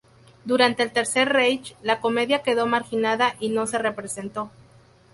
[0.45, 4.49] Durante el Tercer Reich la comedia quedó marginada y no se representó.